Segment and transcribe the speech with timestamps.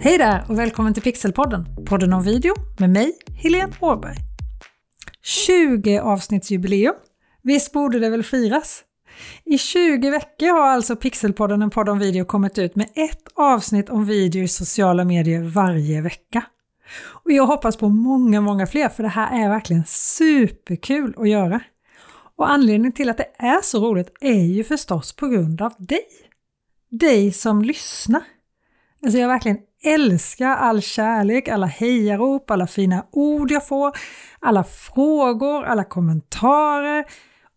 [0.00, 4.16] Hej där och välkommen till Pixelpodden, podden om video med mig, Helene Åberg.
[5.22, 6.94] 20 avsnittsjubileum.
[7.42, 8.82] Visst borde det väl firas?
[9.44, 13.90] I 20 veckor har alltså Pixelpodden, en podd om video, kommit ut med ett avsnitt
[13.90, 16.44] om video i sociala medier varje vecka.
[17.24, 21.60] Och jag hoppas på många, många fler för det här är verkligen superkul att göra.
[22.36, 26.06] Och anledningen till att det är så roligt är ju förstås på grund av dig.
[26.90, 28.22] Dig som lyssnar.
[29.02, 33.92] Alltså jag verkligen älskar all kärlek, alla hejarop, alla fina ord jag får,
[34.40, 37.04] alla frågor, alla kommentarer.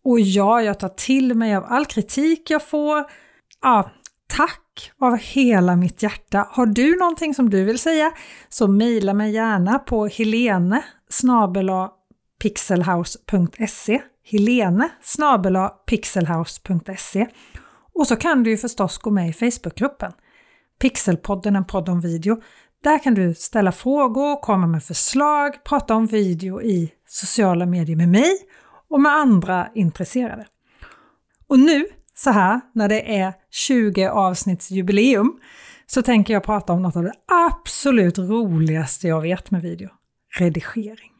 [0.04, 3.06] Och ja, jag tar till mig av all kritik jag får.
[3.62, 3.92] Ja,
[4.28, 6.48] tack av hela mitt hjärta.
[6.50, 8.12] Har du någonting som du vill säga
[8.50, 10.84] så mejla mig gärna på helene
[12.42, 14.90] pixelhouse.se helene
[15.88, 17.28] pixelhouse.se
[17.94, 20.12] och så kan du ju förstås gå med i Facebookgruppen
[20.82, 22.42] Pixelpodden, en podd om video.
[22.84, 28.10] Där kan du ställa frågor, komma med förslag, prata om video i sociala medier med
[28.10, 28.32] mig
[28.90, 30.46] och med andra intresserade.
[31.48, 35.40] Och nu, så här, när det är 20 avsnittsjubileum
[35.86, 37.14] så tänker jag prata om något av det
[37.50, 39.90] absolut roligaste jag vet med video.
[40.40, 41.11] Redigering.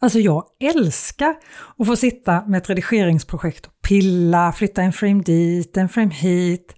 [0.00, 1.36] Alltså jag älskar
[1.76, 6.74] att få sitta med ett redigeringsprojekt och pilla, flytta en frame dit, en frame hit,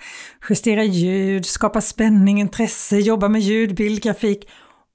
[0.49, 4.49] justera ljud, skapa spänning, intresse, jobba med ljud, bild, grafik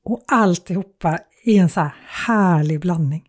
[0.05, 3.23] och alltihopa i en så här härlig blandning.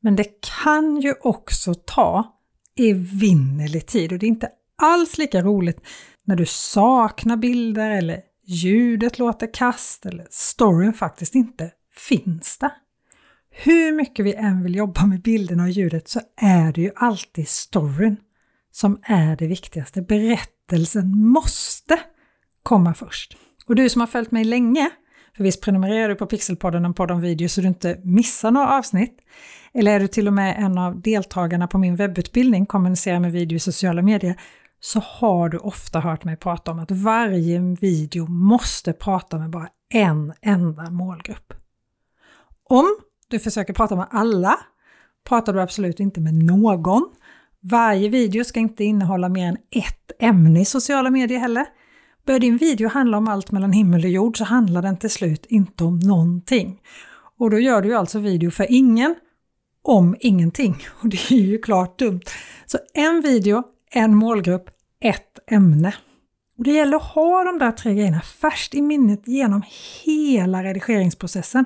[0.00, 0.26] Men det
[0.62, 2.34] kan ju också ta
[2.76, 4.50] evinnerlig tid och det är inte
[4.82, 5.80] alls lika roligt
[6.26, 11.70] när du saknar bilder eller ljudet låter kast eller storyn faktiskt inte
[12.08, 12.72] finns där.
[13.60, 17.48] Hur mycket vi än vill jobba med bilderna och ljudet så är det ju alltid
[17.48, 18.16] storyn
[18.70, 20.02] som är det viktigaste.
[20.02, 22.00] Berättelsen måste
[22.62, 23.36] komma först.
[23.66, 24.90] Och du som har följt mig länge,
[25.36, 28.78] för visst prenumererar du på Pixelpodden, en podd om video, så du inte missar några
[28.78, 29.18] avsnitt.
[29.74, 33.56] Eller är du till och med en av deltagarna på min webbutbildning Kommunicera med video
[33.56, 34.40] i sociala medier,
[34.80, 39.68] så har du ofta hört mig prata om att varje video måste prata med bara
[39.94, 41.52] en enda målgrupp.
[42.64, 42.96] Om
[43.28, 44.58] du försöker prata med alla,
[45.28, 47.08] pratar du absolut inte med någon.
[47.60, 51.66] Varje video ska inte innehålla mer än ett ämne i sociala medier heller.
[52.26, 55.46] Börjar din video handla om allt mellan himmel och jord så handlar den till slut
[55.48, 56.80] inte om någonting.
[57.38, 59.14] Och då gör du alltså video för ingen,
[59.82, 60.76] om ingenting.
[61.02, 62.22] Och det är ju klart dumt.
[62.66, 65.94] Så en video, en målgrupp, ett ämne.
[66.58, 69.62] Och det gäller att ha de där tre grejerna färskt i minnet genom
[70.04, 71.64] hela redigeringsprocessen.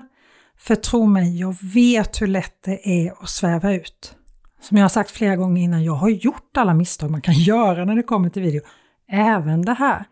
[0.62, 4.16] För tro mig, jag vet hur lätt det är att sväva ut.
[4.60, 7.84] Som jag har sagt flera gånger innan, jag har gjort alla misstag man kan göra
[7.84, 8.62] när det kommer till video.
[9.08, 10.04] Även det här.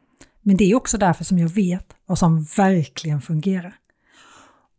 [0.42, 3.74] Men det är också därför som jag vet vad som verkligen fungerar.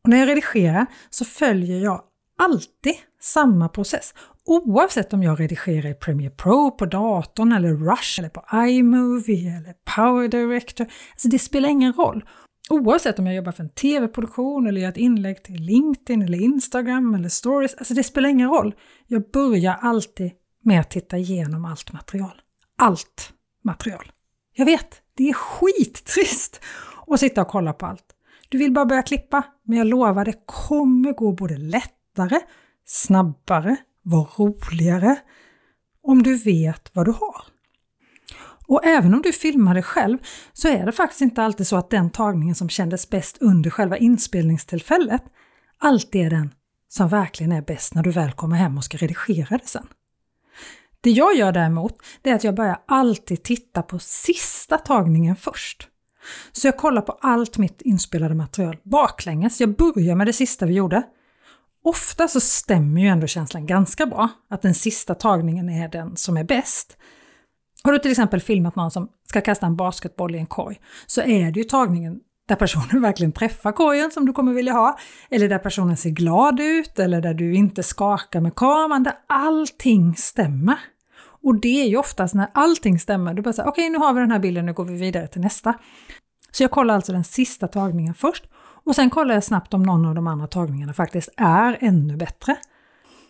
[0.03, 2.01] Och när jag redigerar så följer jag
[2.39, 4.13] alltid samma process.
[4.45, 9.73] Oavsett om jag redigerar i Premiere Pro på datorn eller Rush eller på iMovie eller
[9.95, 10.87] Power Director.
[11.11, 12.23] Alltså det spelar ingen roll.
[12.71, 17.15] Oavsett om jag jobbar för en tv-produktion eller gör ett inlägg till LinkedIn eller Instagram
[17.15, 18.75] eller stories, alltså det spelar ingen roll.
[19.07, 20.31] Jag börjar alltid
[20.63, 22.41] med att titta igenom allt material.
[22.77, 23.33] Allt
[23.63, 24.11] material.
[24.53, 26.61] Jag vet, det är skittrist
[27.07, 28.05] att sitta och kolla på allt.
[28.49, 32.39] Du vill bara börja klippa, men jag lovar det kommer gå både lättare,
[32.85, 35.19] snabbare, vara roligare
[36.03, 37.41] om du vet vad du har.
[38.67, 40.17] Och även om du filmar dig själv
[40.53, 43.97] så är det faktiskt inte alltid så att den tagningen som kändes bäst under själva
[43.97, 45.23] inspelningstillfället
[45.79, 46.53] alltid är den
[46.87, 49.87] som verkligen är bäst när du väl kommer hem och ska redigera det sen.
[51.01, 55.87] Det jag gör däremot, det är att jag börjar alltid titta på sista tagningen först.
[56.51, 59.61] Så jag kollar på allt mitt inspelade material baklänges.
[59.61, 61.03] Jag börjar med det sista vi gjorde.
[61.83, 66.37] Ofta så stämmer ju ändå känslan ganska bra, att den sista tagningen är den som
[66.37, 66.97] är bäst.
[67.83, 71.21] Har du till exempel filmat någon som ska kasta en basketboll i en korg så
[71.21, 74.97] är det ju tagningen där personen verkligen träffar korgen som du kommer vilja ha,
[75.29, 80.15] eller där personen ser glad ut, eller där du inte skakar med kameran, där allting
[80.15, 80.77] stämmer.
[81.43, 84.13] Och det är ju oftast när allting stämmer, du bara säger okej okay, nu har
[84.13, 85.73] vi den här bilden, nu går vi vidare till nästa.
[86.51, 88.43] Så jag kollar alltså den sista tagningen först
[88.85, 92.55] och sen kollar jag snabbt om någon av de andra tagningarna faktiskt är ännu bättre.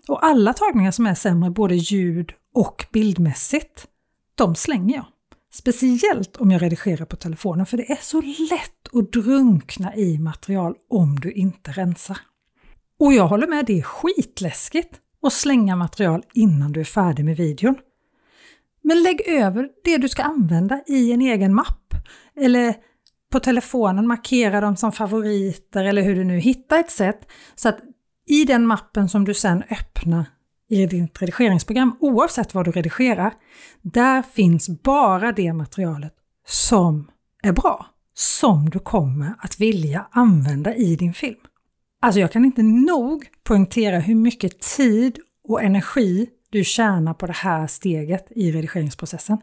[0.07, 3.88] Och alla tagningar som är sämre, både ljud och bildmässigt,
[4.41, 5.05] de slänger jag.
[5.53, 10.75] Speciellt om jag redigerar på telefonen för det är så lätt att drunkna i material
[10.89, 12.17] om du inte rensar.
[12.99, 17.38] Och jag håller med, det är skitläskigt att slänga material innan du är färdig med
[17.38, 17.75] videon.
[18.83, 21.93] Men lägg över det du ska använda i en egen mapp
[22.35, 22.75] eller
[23.31, 27.19] på telefonen, markera dem som favoriter eller hur du nu hittar ett sätt
[27.55, 27.79] så att
[28.27, 30.25] i den mappen som du sen öppnar
[30.71, 33.33] i ditt redigeringsprogram, oavsett vad du redigerar,
[33.81, 36.13] där finns bara det materialet
[36.47, 37.12] som
[37.44, 41.39] är bra, som du kommer att vilja använda i din film.
[42.01, 47.33] Alltså jag kan inte nog poängtera hur mycket tid och energi du tjänar på det
[47.33, 49.38] här steget i redigeringsprocessen.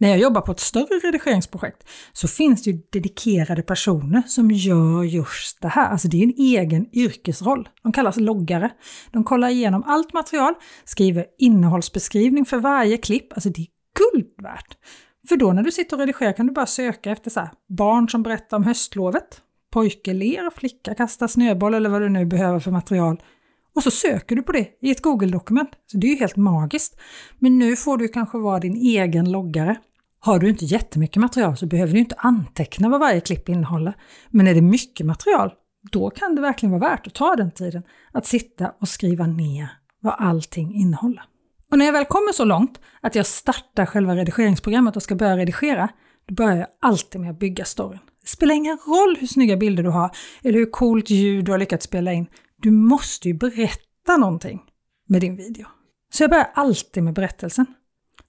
[0.00, 5.02] När jag jobbar på ett större redigeringsprojekt så finns det ju dedikerade personer som gör
[5.02, 5.90] just det här.
[5.90, 7.68] Alltså det är en egen yrkesroll.
[7.82, 8.70] De kallas loggare.
[9.12, 10.54] De kollar igenom allt material,
[10.84, 13.32] skriver innehållsbeskrivning för varje klipp.
[13.32, 13.66] Alltså det är
[13.98, 14.76] guld värt.
[15.28, 18.08] För då när du sitter och redigerar kan du bara söka efter så här, barn
[18.08, 19.40] som berättar om höstlovet,
[19.72, 23.22] pojke ler, flicka kastar snöboll eller vad du nu behöver för material.
[23.74, 25.70] Och så söker du på det i ett Google-dokument.
[25.86, 27.00] Så det är ju helt magiskt.
[27.38, 29.76] Men nu får du kanske vara din egen loggare.
[30.22, 33.94] Har du inte jättemycket material så behöver du inte anteckna vad varje klipp innehåller.
[34.30, 35.52] Men är det mycket material,
[35.92, 37.82] då kan det verkligen vara värt att ta den tiden
[38.12, 39.68] att sitta och skriva ner
[40.00, 41.22] vad allting innehåller.
[41.70, 45.36] Och när jag väl kommer så långt att jag startar själva redigeringsprogrammet och ska börja
[45.36, 45.88] redigera,
[46.26, 48.00] då börjar jag alltid med att bygga storyn.
[48.22, 50.10] Det spelar ingen roll hur snygga bilder du har
[50.42, 52.26] eller hur coolt ljud du har lyckats spela in.
[52.56, 54.60] Du måste ju berätta någonting
[55.08, 55.66] med din video.
[56.12, 57.66] Så jag börjar alltid med berättelsen.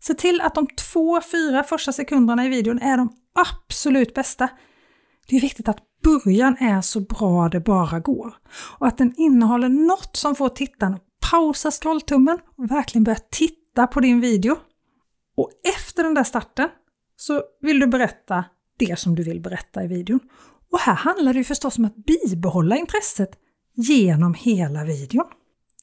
[0.02, 4.50] Se till att de två, fyra första sekunderna i videon är de absolut bästa.
[5.28, 8.34] Det är viktigt att början är så bra det bara går
[8.80, 13.88] och att den innehåller något som får tittaren att pausa scrolltummen och verkligen börja titta
[13.88, 14.58] på din video.
[15.38, 16.70] Och efter den där starten
[17.16, 18.46] så vill du berätta
[18.78, 20.20] det som du vill berätta i videon.
[20.72, 23.30] Och här handlar det ju förstås om att bibehålla intresset
[23.76, 25.26] genom hela videon.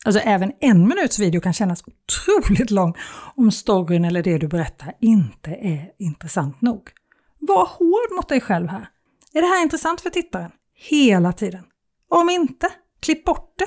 [0.05, 2.95] Alltså även en minuts video kan kännas otroligt lång
[3.35, 6.91] om storyn eller det du berättar inte är intressant nog.
[7.39, 8.89] Var hård mot dig själv här.
[9.33, 10.50] Är det här intressant för tittaren?
[10.75, 11.65] Hela tiden.
[12.09, 12.69] Om inte,
[13.00, 13.67] klipp bort det.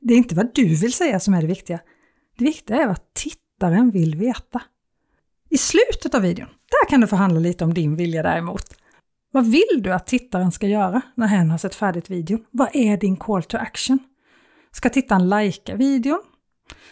[0.00, 1.80] Det är inte vad du vill säga som är det viktiga.
[2.38, 4.62] Det viktiga är vad tittaren vill veta.
[5.50, 8.74] I slutet av videon, där kan du förhandla lite om din vilja däremot.
[9.30, 12.44] Vad vill du att tittaren ska göra när hen har sett färdigt videon?
[12.50, 13.98] Vad är din call to action?
[14.72, 16.20] Ska tittaren lajka videon?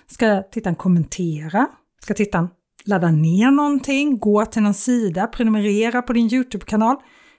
[0.06, 1.66] Ska tittaren kommentera?
[2.02, 2.48] Ska tittaren
[2.84, 6.96] ladda ner någonting, gå till någon sida, prenumerera på din YouTube-kanal?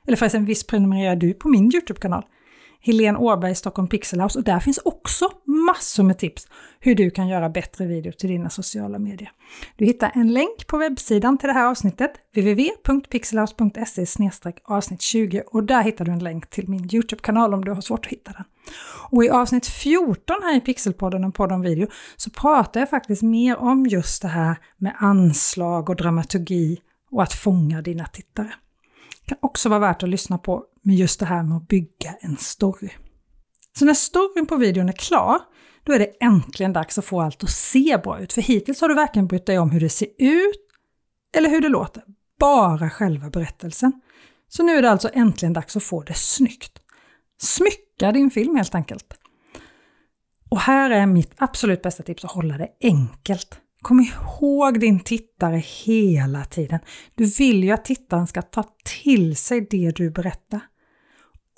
[0.07, 2.24] Eller förresten, visst prenumererar du på min YouTube-kanal?
[2.82, 6.48] Helene Åberg, Stockholm Pixelhouse och där finns också massor med tips
[6.80, 9.32] hur du kan göra bättre videor till dina sociala medier.
[9.76, 14.32] Du hittar en länk på webbsidan till det här avsnittet, www.pixelhouse.se
[14.64, 18.06] avsnitt 20 och där hittar du en länk till min YouTube-kanal om du har svårt
[18.06, 18.44] att hitta den.
[19.10, 23.22] Och i avsnitt 14 här i Pixelpodden, en podd om video, så pratar jag faktiskt
[23.22, 26.80] mer om just det här med anslag och dramaturgi
[27.12, 28.54] och att fånga dina tittare.
[29.28, 32.38] Kan också vara värt att lyssna på med just det här med att bygga en
[32.38, 32.90] story.
[33.80, 35.40] Så när storyn på videon är klar,
[35.84, 38.34] då är det äntligen dags att få allt att se bra ut.
[38.34, 40.68] För hittills har du varken brytt dig om hur det ser ut
[41.38, 42.04] eller hur det låter.
[42.40, 44.02] Bara själva berättelsen.
[44.48, 46.80] Så nu är det alltså äntligen dags att få det snyggt.
[47.42, 49.14] Smycka din film helt enkelt.
[50.50, 53.62] Och här är mitt absolut bästa tips att hålla det enkelt.
[53.88, 56.80] Kom ihåg din tittare hela tiden.
[57.16, 58.63] Du vill ju att tittaren ska ta
[59.04, 60.60] till sig det du berättar.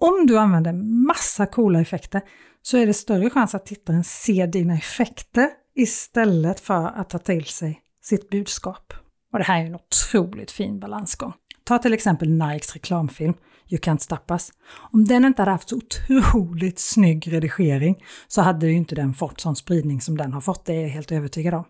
[0.01, 0.73] Om du använder
[1.07, 2.21] massa coola effekter
[2.61, 7.45] så är det större chans att tittaren ser dina effekter istället för att ta till
[7.45, 8.93] sig sitt budskap.
[9.33, 11.33] Och det här är en otroligt fin balansgång.
[11.63, 13.33] Ta till exempel Nikes reklamfilm
[13.69, 14.51] You Can't Stop Us.
[14.91, 19.41] Om den inte hade haft så otroligt snygg redigering så hade ju inte den fått
[19.41, 21.65] sån spridning som den har fått, det är jag helt övertygad om.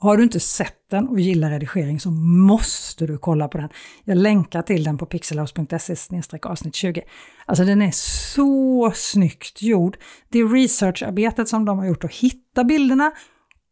[0.00, 3.68] Har du inte sett den och gillar redigering så måste du kolla på den.
[4.04, 7.02] Jag länkar till den på pixelhouse.se avsnitt 20.
[7.46, 9.96] Alltså den är så snyggt gjord.
[10.28, 13.12] Det researcharbetet som de har gjort att hitta bilderna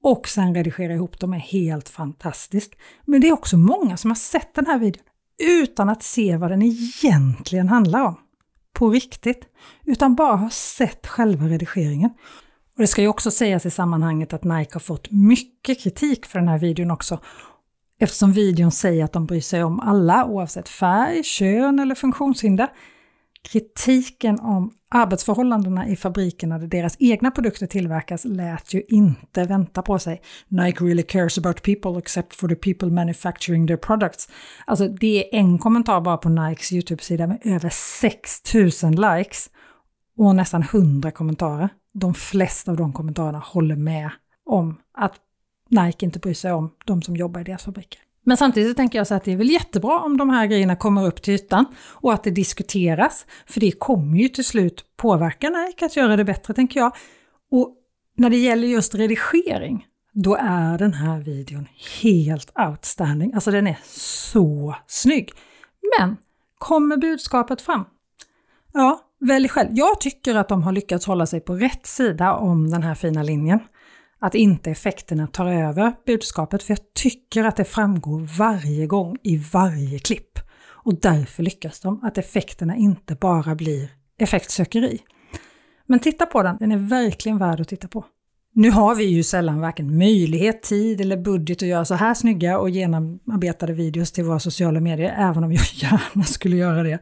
[0.03, 2.75] och sen redigera ihop dem är helt fantastiskt.
[3.05, 5.05] Men det är också många som har sett den här videon
[5.43, 8.17] utan att se vad den egentligen handlar om.
[8.73, 9.45] På riktigt.
[9.85, 12.11] Utan bara har sett själva redigeringen.
[12.77, 16.39] Och det ska ju också sägas i sammanhanget att Nike har fått mycket kritik för
[16.39, 17.21] den här videon också.
[18.01, 22.69] Eftersom videon säger att de bryr sig om alla oavsett färg, kön eller funktionshinder.
[23.43, 29.99] Kritiken om arbetsförhållandena i fabrikerna där deras egna produkter tillverkas lät ju inte vänta på
[29.99, 30.23] sig.
[30.49, 34.29] Nike really cares about people except for the people manufacturing their products.
[34.65, 39.51] Alltså det är en kommentar bara på Nikes YouTube-sida med över 6000 likes
[40.17, 44.11] och nästan 100 kommentarer de flesta av de kommentarerna håller med
[44.47, 45.15] om att
[45.69, 48.01] Nike inte bryr sig om de som jobbar i deras fabriker.
[48.25, 51.07] Men samtidigt tänker jag så att det är väl jättebra om de här grejerna kommer
[51.07, 55.87] upp till ytan och att det diskuteras, för det kommer ju till slut påverka Nike
[55.87, 56.97] att göra det bättre, tänker jag.
[57.51, 57.75] Och
[58.17, 61.67] när det gäller just redigering, då är den här videon
[62.03, 63.35] helt outstanding.
[63.35, 65.33] Alltså den är så snygg.
[65.99, 66.17] Men
[66.59, 67.85] kommer budskapet fram?
[68.73, 69.69] Ja, välj själv.
[69.73, 73.23] Jag tycker att de har lyckats hålla sig på rätt sida om den här fina
[73.23, 73.61] linjen.
[74.21, 79.37] Att inte effekterna tar över budskapet, för jag tycker att det framgår varje gång i
[79.53, 80.39] varje klipp.
[80.69, 85.01] Och därför lyckas de, att effekterna inte bara blir effektsökeri.
[85.87, 88.05] Men titta på den, den är verkligen värd att titta på.
[88.53, 92.59] Nu har vi ju sällan varken möjlighet, tid eller budget att göra så här snygga
[92.59, 96.99] och genomarbetade videos till våra sociala medier, även om jag gärna skulle göra det.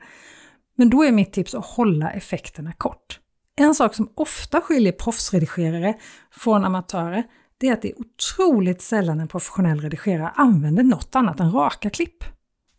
[0.76, 3.20] Men då är mitt tips att hålla effekterna kort.
[3.56, 5.94] En sak som ofta skiljer proffsredigerare
[6.30, 7.24] från amatörer,
[7.58, 11.90] det är att det är otroligt sällan en professionell redigerare använder något annat än raka
[11.90, 12.24] klipp.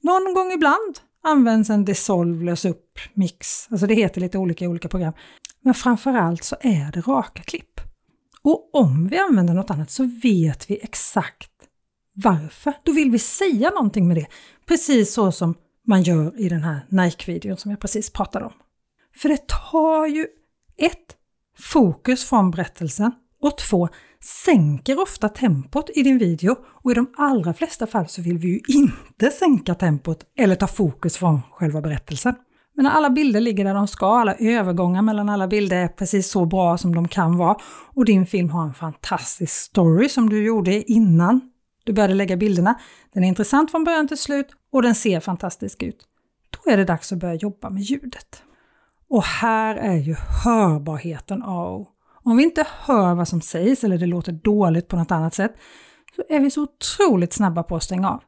[0.01, 4.67] Någon gång ibland används en dissolve, lös upp, mix, alltså det heter lite olika i
[4.67, 5.13] olika program.
[5.61, 7.81] Men framförallt så är det raka klipp.
[8.41, 11.51] Och om vi använder något annat så vet vi exakt
[12.13, 12.73] varför.
[12.83, 14.27] Då vill vi säga någonting med det.
[14.65, 18.53] Precis så som man gör i den här Nike-videon som jag precis pratade om.
[19.15, 20.27] För det tar ju
[20.77, 21.15] ett,
[21.57, 23.11] Fokus från berättelsen
[23.41, 23.89] och två,
[24.45, 28.47] Sänker ofta tempot i din video och i de allra flesta fall så vill vi
[28.47, 32.35] ju inte sänka tempot eller ta fokus från själva berättelsen.
[32.75, 36.31] Men när alla bilder ligger där de ska, alla övergångar mellan alla bilder är precis
[36.31, 37.57] så bra som de kan vara
[37.93, 41.41] och din film har en fantastisk story som du gjorde innan
[41.83, 42.79] du började lägga bilderna.
[43.13, 46.07] Den är intressant från början till slut och den ser fantastisk ut.
[46.49, 48.43] Då är det dags att börja jobba med ljudet.
[49.09, 51.85] Och här är ju hörbarheten A
[52.23, 55.51] Om vi inte hör vad som sägs eller det låter dåligt på något annat sätt
[56.15, 58.23] så är vi så otroligt snabba på att stänga av.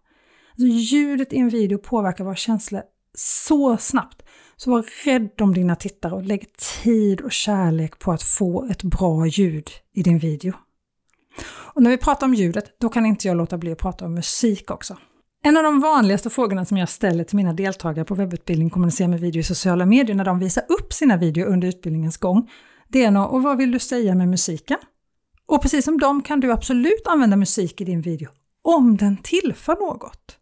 [0.49, 2.81] Alltså ljudet i en video påverkar våra känslor
[3.13, 4.23] så snabbt.
[4.55, 8.83] Så var rädd om dina tittare och lägg tid och kärlek på att få ett
[8.83, 10.53] bra ljud i din video.
[11.47, 14.13] Och när vi pratar om ljudet, då kan inte jag låta bli att prata om
[14.13, 14.97] musik också.
[15.47, 19.19] En av de vanligaste frågorna som jag ställer till mina deltagare på webbutbildning Kommunicera med
[19.19, 22.49] video i sociala medier när de visar upp sina videor under utbildningens gång,
[22.87, 24.77] det är nog och vad vill du säga med musiken?
[25.45, 28.29] Och precis som dem kan du absolut använda musik i din video
[28.61, 30.37] om den tillför något.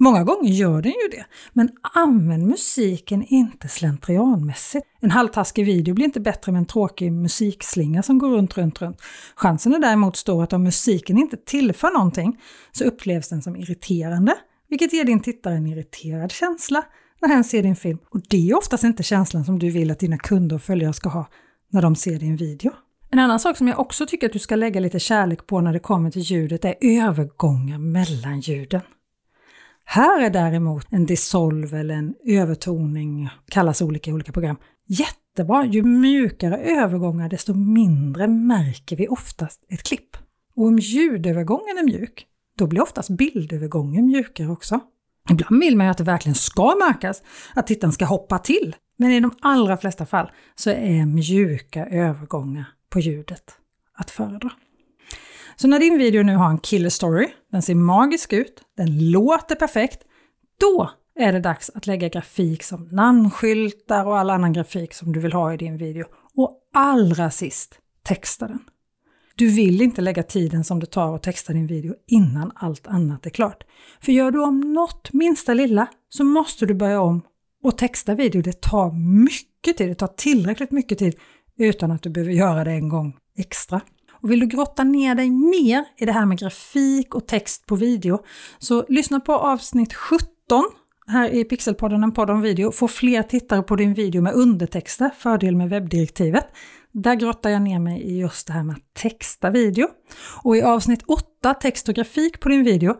[0.00, 4.86] Många gånger gör den ju det, men använd musiken inte slentrianmässigt.
[5.00, 9.00] En halvtaskig video blir inte bättre med en tråkig musikslinga som går runt, runt, runt.
[9.36, 12.40] Chansen är däremot stor att om musiken inte tillför någonting
[12.72, 14.34] så upplevs den som irriterande,
[14.68, 16.84] vilket ger din tittare en irriterad känsla
[17.20, 17.98] när hen ser din film.
[18.10, 21.08] Och det är oftast inte känslan som du vill att dina kunder och följare ska
[21.08, 21.28] ha
[21.70, 22.72] när de ser din video.
[23.10, 25.72] En annan sak som jag också tycker att du ska lägga lite kärlek på när
[25.72, 28.80] det kommer till ljudet är övergångar mellan ljuden.
[29.90, 35.64] Här är däremot en dissolve eller en övertoning, kallas olika i olika program, jättebra.
[35.64, 40.16] Ju mjukare övergångar desto mindre märker vi oftast ett klipp.
[40.56, 42.26] Och om ljudövergången är mjuk,
[42.58, 44.80] då blir oftast bildövergången mjukare också.
[45.30, 47.22] Ibland vill man ju att det verkligen ska märkas,
[47.54, 48.76] att tittaren ska hoppa till.
[48.96, 53.50] Men i de allra flesta fall så är mjuka övergångar på ljudet
[53.94, 54.50] att föredra.
[55.60, 59.54] Så när din video nu har en killer story, den ser magisk ut, den låter
[59.54, 60.04] perfekt,
[60.60, 65.20] då är det dags att lägga grafik som namnskyltar och all annan grafik som du
[65.20, 66.06] vill ha i din video.
[66.34, 68.58] Och allra sist, texta den.
[69.36, 73.26] Du vill inte lägga tiden som det tar att texta din video innan allt annat
[73.26, 73.64] är klart.
[74.00, 77.22] För gör du om något minsta lilla så måste du börja om
[77.62, 78.42] och texta video.
[78.42, 78.90] Det tar
[79.24, 81.14] mycket tid, det tar tillräckligt mycket tid
[81.58, 83.80] utan att du behöver göra det en gång extra.
[84.20, 87.76] Och vill du grotta ner dig mer i det här med grafik och text på
[87.76, 88.18] video
[88.58, 90.28] så lyssna på avsnitt 17
[91.08, 92.72] här i Pixelpodden, en podd om video.
[92.72, 96.46] Få fler tittare på din video med undertexter, fördel med webbdirektivet.
[96.92, 99.88] Där grottar jag ner mig i just det här med att texta video.
[100.42, 102.94] Och i avsnitt 8, text och grafik på din video,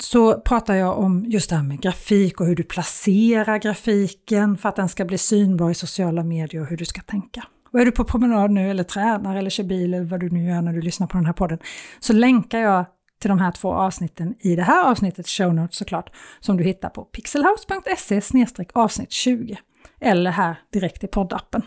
[0.00, 4.68] så pratar jag om just det här med grafik och hur du placerar grafiken för
[4.68, 7.44] att den ska bli synbar i sociala medier och hur du ska tänka.
[7.72, 10.48] Och är du på promenad nu eller tränar eller kör bil eller vad du nu
[10.48, 11.58] gör när du lyssnar på den här podden
[12.00, 12.86] så länkar jag
[13.20, 16.10] till de här två avsnitten i det här avsnittet, show notes såklart,
[16.40, 19.58] som du hittar på pixelhouse.se avsnitt 20
[20.00, 21.62] eller här direkt i poddappen.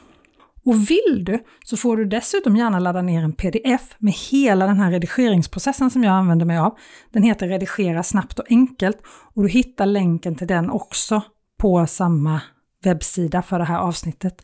[0.65, 4.79] Och vill du så får du dessutom gärna ladda ner en pdf med hela den
[4.79, 6.77] här redigeringsprocessen som jag använder mig av.
[7.11, 8.97] Den heter Redigera snabbt och enkelt
[9.33, 11.21] och du hittar länken till den också
[11.57, 12.41] på samma
[12.83, 14.41] webbsida för det här avsnittet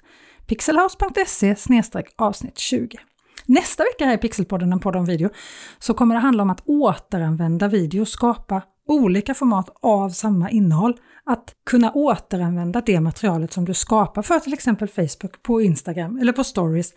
[0.48, 1.56] pixelhouse.se
[2.16, 2.98] avsnitt 20.
[3.46, 5.30] Nästa vecka här i Pixelpodden, en podd om video,
[5.80, 10.94] så kommer det handla om att återanvända video, skapa olika format av samma innehåll.
[11.26, 16.34] Att kunna återanvända det materialet som du skapar för till exempel Facebook, på Instagram eller
[16.34, 16.94] på stories.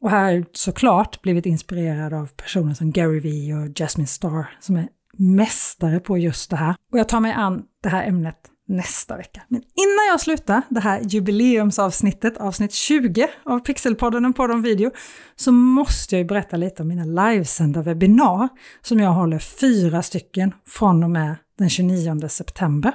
[0.00, 4.58] Och här har jag såklart blivit inspirerad av personer som Gary Vee och Jasmine Starr
[4.60, 6.74] som är mästare på just det här.
[6.92, 9.42] Och jag tar mig an det här ämnet nästa vecka.
[9.48, 14.90] Men innan jag slutar det här jubileumsavsnittet, avsnitt 20 av Pixelpodden, en podd om video,
[15.36, 18.48] så måste jag ju berätta lite om mina livesända webbinar
[18.82, 22.94] som jag håller fyra stycken från och med den 29 september.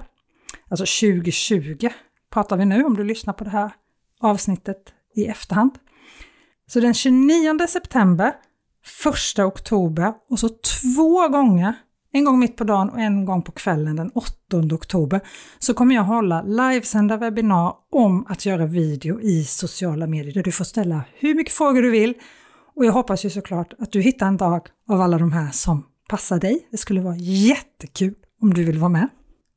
[0.70, 1.90] Alltså 2020
[2.34, 3.72] pratar vi nu om du lyssnar på det här
[4.20, 5.72] avsnittet i efterhand.
[6.68, 8.34] Så den 29 september,
[9.36, 11.74] 1 oktober och så två gånger
[12.12, 14.32] en gång mitt på dagen och en gång på kvällen den 8
[14.74, 15.22] oktober
[15.60, 20.52] så kommer jag hålla livesända webbinar om att göra video i sociala medier där du
[20.52, 22.14] får ställa hur mycket frågor du vill.
[22.76, 25.86] Och jag hoppas ju såklart att du hittar en dag av alla de här som
[26.10, 26.68] passar dig.
[26.72, 29.08] Det skulle vara jättekul om du vill vara med.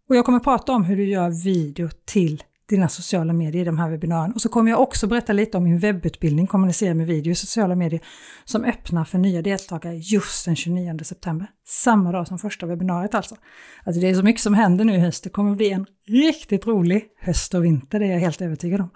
[0.08, 3.78] Och jag kommer prata om hur du gör video till dina sociala medier i de
[3.78, 4.34] här webbinarierna.
[4.34, 7.74] Och så kommer jag också berätta lite om min webbutbildning Kommunicera med video i sociala
[7.74, 8.00] medier
[8.44, 11.46] som öppnar för nya deltagare just den 29 september.
[11.66, 13.36] Samma dag som första webbinariet alltså.
[13.84, 15.24] Alltså det är så mycket som händer nu i höst.
[15.24, 18.90] Det kommer bli en riktigt rolig höst och vinter, det är jag helt övertygad om.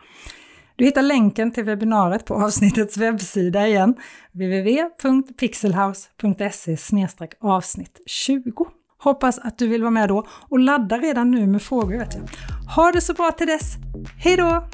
[0.76, 3.94] Du hittar länken till webbinariet på avsnittets webbsida igen,
[4.32, 6.76] www.pixelhouse.se
[7.40, 8.66] avsnitt 20.
[8.98, 11.98] Hoppas att du vill vara med då och ladda redan nu med frågor.
[11.98, 12.22] Vet jag.
[12.74, 13.74] Ha det så bra till dess.
[14.18, 14.64] Hej då!